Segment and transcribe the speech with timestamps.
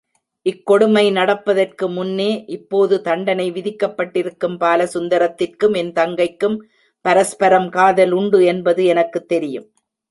[0.45, 6.57] இக்கொடுமை நடப்பதற்குமுன்னே இப்போது தண்டனை விதிக்கப்பட்டிருக்கும் பாலசுந்தரத்திற்கும் என் தங்கைக்கும்
[7.05, 9.67] பரஸ்பரம் காதல் உண்டு என்பது எனக்குத் தெரியும்.